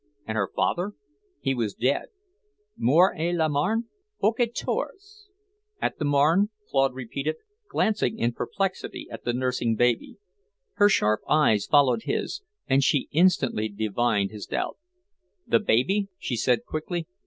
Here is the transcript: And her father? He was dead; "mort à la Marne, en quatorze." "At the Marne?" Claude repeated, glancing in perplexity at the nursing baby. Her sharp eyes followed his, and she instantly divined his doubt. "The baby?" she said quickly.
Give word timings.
And 0.25 0.35
her 0.35 0.49
father? 0.55 0.93
He 1.41 1.53
was 1.53 1.75
dead; 1.75 2.07
"mort 2.75 3.15
à 3.19 3.35
la 3.37 3.47
Marne, 3.47 3.85
en 4.23 4.33
quatorze." 4.33 5.27
"At 5.79 5.99
the 5.99 6.05
Marne?" 6.05 6.49
Claude 6.67 6.95
repeated, 6.95 7.35
glancing 7.69 8.17
in 8.17 8.31
perplexity 8.33 9.07
at 9.11 9.25
the 9.25 9.33
nursing 9.33 9.75
baby. 9.75 10.17
Her 10.73 10.89
sharp 10.89 11.19
eyes 11.29 11.67
followed 11.67 12.01
his, 12.05 12.41
and 12.67 12.83
she 12.83 13.09
instantly 13.11 13.69
divined 13.69 14.31
his 14.31 14.47
doubt. 14.47 14.79
"The 15.45 15.59
baby?" 15.59 16.07
she 16.17 16.35
said 16.35 16.65
quickly. 16.65 17.05